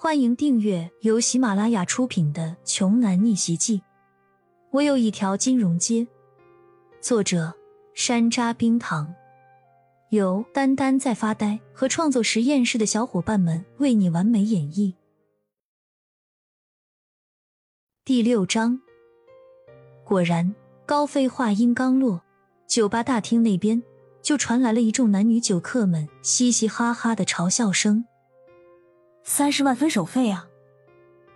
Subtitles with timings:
[0.00, 3.78] 欢迎订阅由喜马拉雅出品的《穷男逆袭记》。
[4.70, 6.06] 我有一条金融街。
[7.00, 7.52] 作者：
[7.94, 9.12] 山楂冰糖，
[10.10, 14.94] 由丹丹在发呆和创作实验室的小伙伴们为你完美演绎。
[18.04, 18.80] 第六章。
[20.04, 20.54] 果然，
[20.86, 22.22] 高飞话音刚落，
[22.68, 23.82] 酒吧大厅那边
[24.22, 28.04] 就传来了一众男女酒客们嘻嘻哈哈的嘲笑声。
[29.28, 30.48] 三十万分手费啊，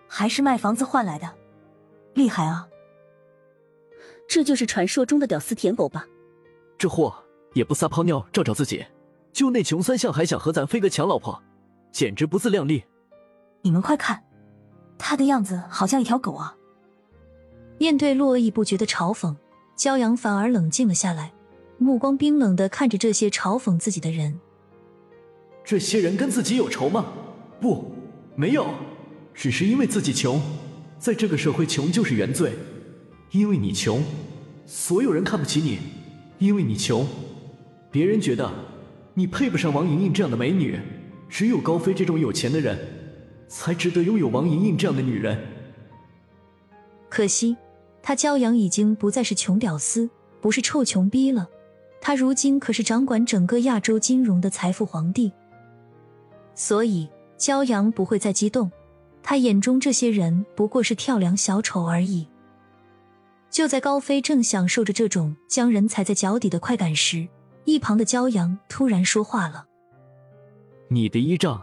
[0.08, 1.30] 还是卖房子换来的，
[2.14, 2.66] 厉害啊！
[4.26, 6.06] 这就是传说中的屌丝舔狗吧？
[6.78, 7.14] 这货
[7.52, 8.82] 也不撒泡尿照照自己，
[9.30, 11.38] 就那穷酸相还想和咱飞哥抢老婆，
[11.92, 12.82] 简直不自量力！
[13.60, 14.24] 你们快看，
[14.96, 16.56] 他的样子好像一条狗啊！
[17.76, 19.36] 面对络绎不绝的嘲讽，
[19.76, 21.34] 骄阳反而冷静了下来，
[21.76, 24.40] 目光冰冷的看着这些嘲讽自己的人。
[25.62, 27.04] 这些人跟自己有仇吗？
[27.62, 27.94] 不，
[28.34, 28.66] 没有，
[29.32, 30.42] 只是因为自己穷，
[30.98, 32.54] 在这个社会，穷就是原罪。
[33.30, 34.02] 因为你穷，
[34.66, 35.78] 所有人看不起你；
[36.40, 37.06] 因为你穷，
[37.88, 38.52] 别人觉得
[39.14, 40.76] 你配不上王莹莹这样的美女。
[41.28, 42.76] 只有高飞这种有钱的人，
[43.46, 45.38] 才值得拥有王莹莹这样的女人。
[47.08, 47.56] 可惜，
[48.02, 50.10] 他骄阳已经不再是穷屌丝，
[50.40, 51.48] 不是臭穷逼了。
[52.00, 55.30] 他如今可是掌管整个亚洲金融的财富皇帝，
[56.56, 57.08] 所以。
[57.42, 58.70] 骄阳不会再激动，
[59.20, 62.28] 他眼中这些人不过是跳梁小丑而已。
[63.50, 67.26] 就在高飞正享受着这种将人踩在脚底的快感时，
[67.64, 69.66] 一旁的骄阳突然说话了
[70.86, 71.60] ：“你的依仗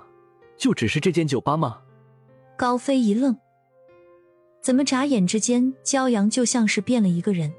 [0.58, 1.80] 就只是这间酒吧吗？”
[2.58, 3.38] 高飞一愣，
[4.62, 7.54] 怎么眨眼之间，骄阳就像是变了一个人，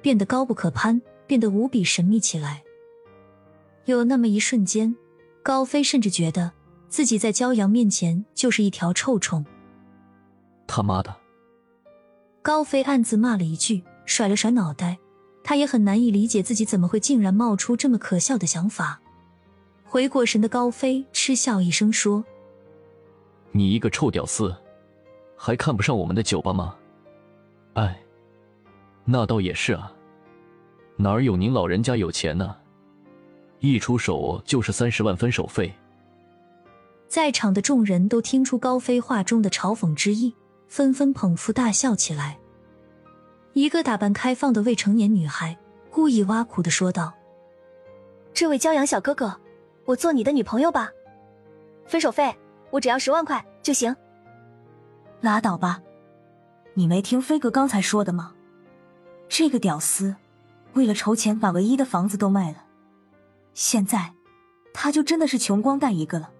[0.00, 2.62] 变得高不可攀，变得无比神秘起来。
[3.84, 4.96] 有那么一瞬间，
[5.42, 6.52] 高飞甚至觉得。
[6.88, 9.44] 自己在骄阳面前就是一条臭虫。
[10.66, 11.14] 他妈的！
[12.42, 14.98] 高飞暗自骂了一句，甩了甩脑袋。
[15.42, 19.00] 他也很难以理解自己怎么会竟然冒出这么可笑的想法。
[19.84, 22.24] 回过神的高飞嗤笑一声说
[23.52, 24.52] ：“你一个臭屌丝，
[25.36, 26.74] 还看不上我们的酒吧吗？
[27.74, 28.02] 哎，
[29.04, 29.92] 那倒也是啊，
[30.96, 32.56] 哪儿有您老人家有钱呢？
[33.60, 35.72] 一出手就是三十万分手费。”
[37.08, 40.34] 在场的众人都听出高飞话中的嘲讽之意，
[40.68, 42.38] 纷纷捧腹大笑起来。
[43.52, 45.56] 一个打扮开放的未成年女孩
[45.90, 47.14] 故意挖苦的说道
[48.34, 49.40] ：“这位骄阳小哥哥，
[49.84, 50.90] 我做你的女朋友吧？
[51.86, 52.36] 分手费
[52.70, 53.94] 我只要十万块就行。”
[55.22, 55.80] 拉倒吧，
[56.74, 58.34] 你没听飞哥刚才说的吗？
[59.28, 60.14] 这个屌丝
[60.74, 62.64] 为了筹钱把唯一的房子都卖了，
[63.54, 64.12] 现在
[64.74, 66.30] 他就真的是穷光蛋一个了。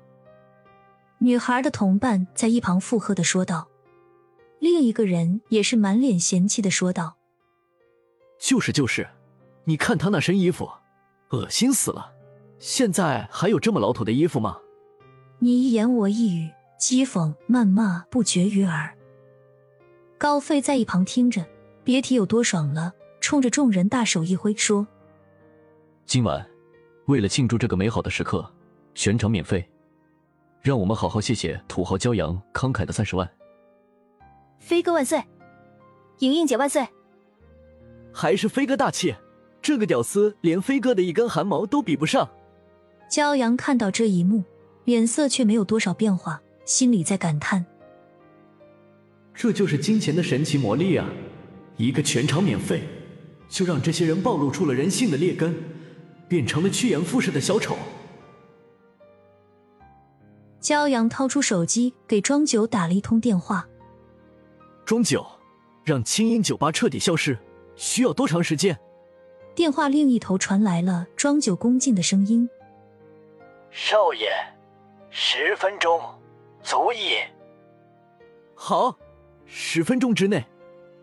[1.19, 3.69] 女孩的同伴在一旁附和的说道，
[4.59, 7.16] 另一个人也是满脸嫌弃的说道
[8.38, 9.09] ：“就是就是，
[9.65, 10.71] 你看他那身衣服，
[11.31, 12.12] 恶心死了！
[12.59, 14.59] 现在还有这么老土的衣服吗？”
[15.41, 18.94] 你一言我一语，讥讽谩骂不绝于耳。
[20.19, 21.44] 高飞在一旁听着，
[21.84, 24.87] 别提有多爽了，冲着众人大手一挥说
[26.06, 26.47] ：“今晚
[27.06, 28.50] 为了庆祝这个美好的时刻，
[28.94, 29.66] 全场免费。”
[30.66, 33.31] 让我们好好谢谢土豪骄阳慷慨的三十万。
[34.59, 35.22] 飞哥万岁，
[36.19, 36.84] 莹莹姐万岁。
[38.12, 39.15] 还是飞哥大气，
[39.62, 42.28] 这个屌丝连飞哥的一根汗毛都比不上。
[43.09, 44.43] 骄阳看到这一幕，
[44.82, 47.65] 脸色却没有多少变化，心里在感叹：
[49.33, 51.09] 这就是金钱的神奇魔力啊！
[51.77, 52.83] 一个全场免费，
[53.48, 55.54] 就让这些人暴露出了人性的劣根，
[56.27, 57.77] 变成了趋炎附势的小丑。
[60.66, 63.69] 骄阳掏出手机给庄九打了一通电话。
[64.84, 65.25] 庄九，
[65.84, 67.38] 让清音酒吧彻底消失
[67.77, 68.77] 需要多长时间？
[69.54, 72.50] 电话另一头传来了庄九恭敬的声音
[73.71, 74.28] ：“少爷，
[75.09, 76.00] 十分钟
[76.65, 77.15] 足矣。”
[78.57, 78.98] 好，
[79.45, 80.45] 十分钟之内，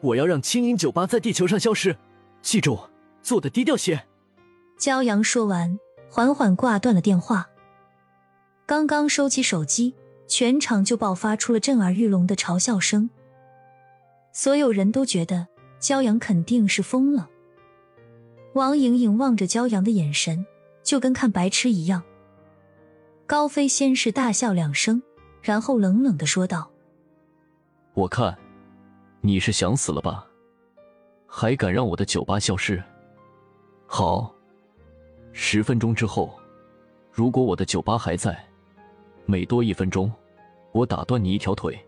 [0.01, 1.95] 我要让清音酒吧在地球上消失。
[2.41, 2.77] 记住，
[3.21, 4.07] 做的低调些。
[4.77, 7.47] 骄阳说完，缓缓挂断了电话。
[8.65, 9.93] 刚刚收起手机，
[10.25, 13.09] 全场就爆发出了震耳欲聋的嘲笑声。
[14.31, 15.47] 所有人都觉得
[15.81, 17.29] 骄阳肯定是疯了。
[18.53, 20.45] 王莹莹望着骄阳的眼神，
[20.81, 22.01] 就跟看白痴一样。
[23.27, 25.03] 高飞先是大笑两声，
[25.41, 26.71] 然后冷冷的说道
[27.93, 28.37] ：“我看
[29.21, 30.25] 你是想死了吧？
[31.27, 32.81] 还敢让我的酒吧消失？
[33.85, 34.33] 好，
[35.33, 36.39] 十分钟之后，
[37.11, 38.41] 如果我的酒吧还在。”
[39.25, 40.11] 每多一分钟，
[40.71, 41.79] 我打断你一条腿，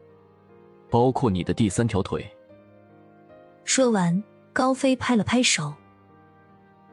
[0.89, 2.25] 包括你的第三条腿。
[3.63, 4.23] 说完，
[4.53, 5.73] 高飞拍了拍手，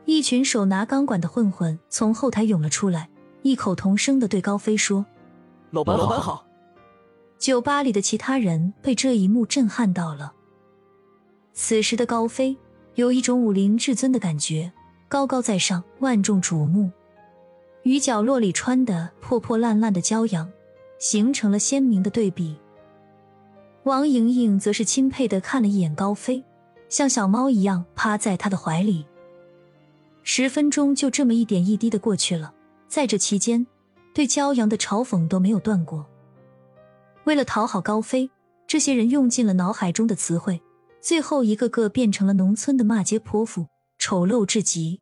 [0.05, 3.09] 一群手拿钢管的混混从后台涌了出来，
[3.43, 5.05] 异口同声的对高飞说
[5.71, 6.47] ：“老板，老板好。”
[7.39, 10.33] 酒吧里的其他人被这一幕震撼到了。
[11.53, 12.57] 此时的高飞
[12.95, 14.73] 有一种武林至尊的感觉，
[15.09, 16.91] 高高在上，万众瞩目。
[17.85, 20.51] 与角落里穿的破破烂烂的骄阳，
[20.99, 22.57] 形成了鲜明的对比。
[23.85, 26.45] 王莹莹则是钦佩的看了一眼高飞，
[26.89, 29.05] 像小猫一样趴在他的怀里。
[30.23, 32.55] 十分钟就这么一点一滴的过去了，
[32.87, 33.67] 在这期间，
[34.15, 36.07] 对骄阳的嘲讽都没有断过。
[37.25, 38.31] 为了讨好高飞，
[38.69, 40.63] 这些人用尽了脑海中的词汇，
[41.01, 43.67] 最后一个个变成了农村的骂街泼妇，
[43.99, 45.02] 丑陋至极。